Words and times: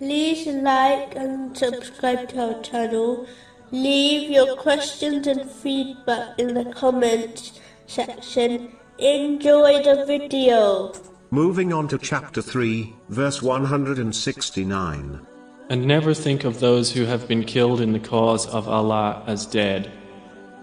like 0.00 1.14
and 1.16 1.56
subscribe 1.56 2.28
to 2.30 2.54
our 2.54 2.62
channel. 2.62 3.26
Leave 3.70 4.30
your 4.30 4.56
questions 4.56 5.26
and 5.26 5.50
feedback 5.50 6.38
in 6.38 6.54
the 6.54 6.64
comments 6.72 7.60
section. 7.86 8.72
Enjoy 8.98 9.82
the 9.82 10.04
video. 10.06 10.92
Moving 11.30 11.72
on 11.72 11.88
to 11.88 11.98
chapter 11.98 12.40
3, 12.40 12.94
verse 13.08 13.42
169. 13.42 15.26
And 15.70 15.86
never 15.86 16.14
think 16.14 16.44
of 16.44 16.60
those 16.60 16.92
who 16.92 17.04
have 17.04 17.26
been 17.26 17.44
killed 17.44 17.80
in 17.80 17.92
the 17.92 17.98
cause 17.98 18.46
of 18.46 18.68
Allah 18.68 19.22
as 19.26 19.46
dead. 19.46 19.90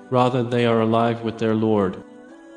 Rather, 0.10 0.44
they 0.44 0.66
are 0.66 0.82
alive 0.82 1.22
with 1.22 1.40
their 1.40 1.56
Lord. 1.56 2.04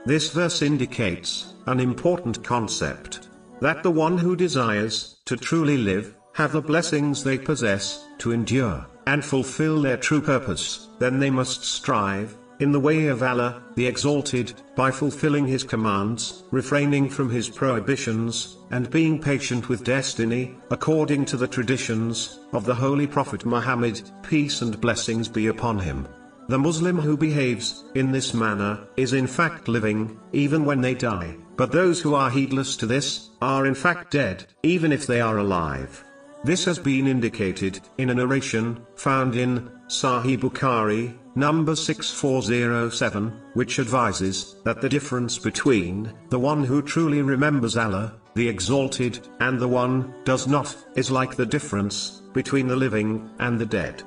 This 0.06 0.30
verse 0.30 0.60
indicates 0.60 1.54
an 1.66 1.80
important 1.80 2.44
concept 2.44 3.28
that 3.60 3.82
the 3.82 3.90
one 3.90 4.18
who 4.18 4.36
desires 4.36 5.16
to 5.24 5.36
truly 5.36 5.78
live, 5.78 6.14
have 6.34 6.52
the 6.52 6.60
blessings 6.60 7.24
they 7.24 7.38
possess, 7.38 8.06
to 8.18 8.32
endure, 8.32 8.86
and 9.06 9.24
fulfill 9.24 9.80
their 9.80 9.96
true 9.96 10.20
purpose, 10.20 10.88
then 10.98 11.18
they 11.18 11.30
must 11.30 11.64
strive 11.64 12.36
in 12.60 12.70
the 12.70 12.80
way 12.80 13.06
of 13.08 13.22
Allah, 13.22 13.62
the 13.74 13.86
Exalted, 13.86 14.52
by 14.76 14.90
fulfilling 14.90 15.46
His 15.46 15.64
commands, 15.64 16.44
refraining 16.50 17.08
from 17.08 17.28
His 17.28 17.48
prohibitions, 17.48 18.56
and 18.70 18.90
being 18.90 19.20
patient 19.20 19.68
with 19.68 19.84
destiny, 19.84 20.56
according 20.70 21.24
to 21.26 21.36
the 21.36 21.48
traditions 21.48 22.38
of 22.52 22.64
the 22.64 22.74
Holy 22.74 23.06
Prophet 23.06 23.44
Muhammad, 23.44 24.00
peace 24.22 24.62
and 24.62 24.80
blessings 24.80 25.28
be 25.28 25.48
upon 25.48 25.78
him. 25.78 26.06
The 26.48 26.58
Muslim 26.58 26.98
who 26.98 27.16
behaves 27.16 27.84
in 27.94 28.12
this 28.12 28.34
manner 28.34 28.86
is 28.96 29.14
in 29.14 29.26
fact 29.26 29.66
living, 29.66 30.20
even 30.32 30.64
when 30.64 30.80
they 30.80 30.94
die, 30.94 31.36
but 31.56 31.72
those 31.72 32.00
who 32.00 32.14
are 32.14 32.30
heedless 32.30 32.76
to 32.76 32.86
this 32.86 33.30
are 33.40 33.66
in 33.66 33.74
fact 33.74 34.10
dead, 34.10 34.44
even 34.62 34.92
if 34.92 35.06
they 35.06 35.20
are 35.20 35.38
alive. 35.38 36.04
This 36.44 36.66
has 36.66 36.78
been 36.78 37.06
indicated 37.06 37.80
in 37.96 38.10
a 38.10 38.14
narration 38.14 38.84
found 38.96 39.34
in 39.34 39.70
Sahih 39.88 40.38
Bukhari, 40.38 41.14
number 41.34 41.74
6407, 41.74 43.32
which 43.54 43.78
advises 43.78 44.56
that 44.62 44.82
the 44.82 44.88
difference 44.90 45.38
between 45.38 46.12
the 46.28 46.38
one 46.38 46.62
who 46.62 46.82
truly 46.82 47.22
remembers 47.22 47.78
Allah, 47.78 48.12
the 48.34 48.46
Exalted, 48.46 49.26
and 49.40 49.58
the 49.58 49.68
one 49.68 50.12
does 50.24 50.46
not, 50.46 50.76
is 50.96 51.10
like 51.10 51.34
the 51.34 51.46
difference 51.46 52.20
between 52.34 52.68
the 52.68 52.76
living 52.76 53.30
and 53.38 53.58
the 53.58 53.64
dead. 53.64 54.02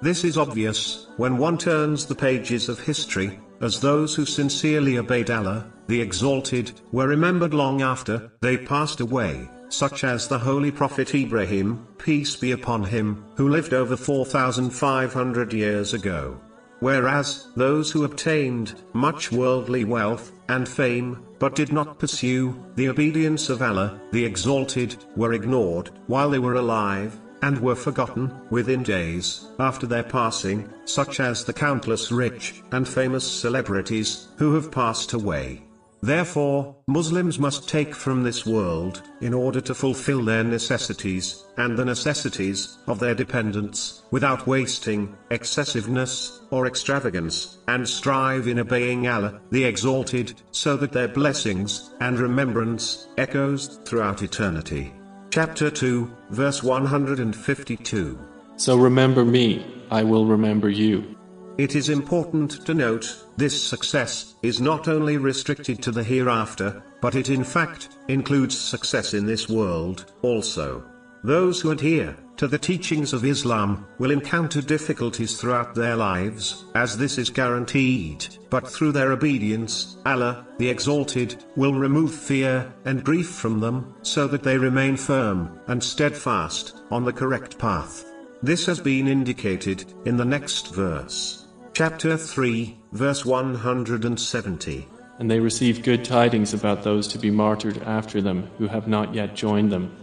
This 0.00 0.24
is 0.24 0.38
obvious 0.38 1.08
when 1.18 1.36
one 1.36 1.58
turns 1.58 2.06
the 2.06 2.14
pages 2.14 2.70
of 2.70 2.80
history, 2.80 3.38
as 3.60 3.80
those 3.80 4.14
who 4.14 4.24
sincerely 4.24 4.96
obeyed 4.96 5.30
Allah, 5.30 5.70
the 5.88 6.00
Exalted, 6.00 6.72
were 6.90 7.06
remembered 7.06 7.52
long 7.52 7.82
after 7.82 8.32
they 8.40 8.56
passed 8.56 9.00
away 9.00 9.50
such 9.68 10.04
as 10.04 10.28
the 10.28 10.38
Holy 10.38 10.70
Prophet 10.70 11.14
Ibrahim, 11.14 11.86
peace 11.98 12.36
be 12.36 12.52
upon 12.52 12.84
him, 12.84 13.24
who 13.36 13.48
lived 13.48 13.74
over 13.74 13.96
4,500 13.96 15.52
years 15.52 15.94
ago. 15.94 16.40
Whereas, 16.80 17.48
those 17.56 17.90
who 17.90 18.04
obtained 18.04 18.74
much 18.92 19.32
worldly 19.32 19.84
wealth 19.84 20.32
and 20.48 20.68
fame, 20.68 21.22
but 21.38 21.54
did 21.54 21.72
not 21.72 21.98
pursue 21.98 22.54
the 22.74 22.88
obedience 22.88 23.48
of 23.48 23.62
Allah, 23.62 24.00
the 24.12 24.24
Exalted, 24.24 24.96
were 25.16 25.32
ignored 25.32 25.90
while 26.06 26.30
they 26.30 26.38
were 26.38 26.54
alive, 26.54 27.18
and 27.42 27.58
were 27.60 27.74
forgotten 27.74 28.32
within 28.50 28.82
days 28.82 29.48
after 29.58 29.86
their 29.86 30.02
passing, 30.02 30.68
such 30.84 31.20
as 31.20 31.44
the 31.44 31.52
countless 31.52 32.10
rich 32.10 32.62
and 32.72 32.88
famous 32.88 33.30
celebrities 33.30 34.28
who 34.36 34.54
have 34.54 34.70
passed 34.70 35.12
away. 35.12 35.62
Therefore, 36.02 36.76
Muslims 36.86 37.38
must 37.38 37.68
take 37.68 37.94
from 37.94 38.22
this 38.22 38.44
world, 38.46 39.02
in 39.20 39.32
order 39.32 39.60
to 39.62 39.74
fulfill 39.74 40.22
their 40.22 40.44
necessities, 40.44 41.44
and 41.56 41.76
the 41.76 41.84
necessities 41.84 42.78
of 42.86 43.00
their 43.00 43.14
dependents, 43.14 44.02
without 44.10 44.46
wasting, 44.46 45.16
excessiveness, 45.30 46.42
or 46.50 46.66
extravagance, 46.66 47.58
and 47.66 47.88
strive 47.88 48.46
in 48.46 48.58
obeying 48.58 49.08
Allah, 49.08 49.40
the 49.50 49.64
Exalted, 49.64 50.34
so 50.52 50.76
that 50.76 50.92
their 50.92 51.08
blessings, 51.08 51.90
and 52.00 52.18
remembrance, 52.18 53.08
echoes 53.16 53.80
throughout 53.84 54.22
eternity. 54.22 54.92
Chapter 55.30 55.70
2, 55.70 56.10
verse 56.30 56.62
152. 56.62 58.18
So 58.56 58.76
remember 58.76 59.24
me, 59.24 59.84
I 59.90 60.02
will 60.02 60.26
remember 60.26 60.68
you. 60.68 61.15
It 61.58 61.74
is 61.74 61.88
important 61.88 62.66
to 62.66 62.74
note, 62.74 63.24
this 63.38 63.60
success 63.60 64.34
is 64.42 64.60
not 64.60 64.88
only 64.88 65.16
restricted 65.16 65.82
to 65.82 65.90
the 65.90 66.04
hereafter, 66.04 66.82
but 67.00 67.14
it 67.14 67.30
in 67.30 67.44
fact 67.44 67.88
includes 68.08 68.58
success 68.58 69.14
in 69.14 69.24
this 69.24 69.48
world 69.48 70.12
also. 70.20 70.84
Those 71.24 71.62
who 71.62 71.70
adhere 71.70 72.14
to 72.36 72.46
the 72.46 72.58
teachings 72.58 73.14
of 73.14 73.24
Islam 73.24 73.86
will 73.98 74.10
encounter 74.10 74.60
difficulties 74.60 75.40
throughout 75.40 75.74
their 75.74 75.96
lives, 75.96 76.66
as 76.74 76.98
this 76.98 77.16
is 77.16 77.30
guaranteed, 77.30 78.26
but 78.50 78.68
through 78.68 78.92
their 78.92 79.12
obedience, 79.12 79.96
Allah, 80.04 80.46
the 80.58 80.68
Exalted, 80.68 81.42
will 81.56 81.72
remove 81.72 82.14
fear 82.14 82.70
and 82.84 83.02
grief 83.02 83.30
from 83.30 83.60
them, 83.60 83.94
so 84.02 84.28
that 84.28 84.42
they 84.42 84.58
remain 84.58 84.98
firm 84.98 85.58
and 85.68 85.82
steadfast 85.82 86.82
on 86.90 87.06
the 87.06 87.14
correct 87.14 87.58
path. 87.58 88.04
This 88.42 88.66
has 88.66 88.78
been 88.78 89.08
indicated 89.08 89.94
in 90.04 90.18
the 90.18 90.24
next 90.24 90.74
verse. 90.74 91.45
Chapter 91.78 92.16
3, 92.16 92.74
verse 92.92 93.26
170. 93.26 94.88
And 95.18 95.30
they 95.30 95.40
receive 95.40 95.82
good 95.82 96.06
tidings 96.06 96.54
about 96.54 96.82
those 96.82 97.06
to 97.08 97.18
be 97.18 97.30
martyred 97.30 97.82
after 97.82 98.22
them 98.22 98.48
who 98.56 98.66
have 98.66 98.88
not 98.88 99.12
yet 99.12 99.36
joined 99.36 99.70
them, 99.70 99.94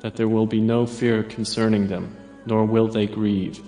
that 0.00 0.16
there 0.16 0.26
will 0.26 0.46
be 0.46 0.58
no 0.58 0.86
fear 0.86 1.22
concerning 1.22 1.88
them, 1.88 2.16
nor 2.46 2.64
will 2.64 2.88
they 2.88 3.06
grieve. 3.06 3.60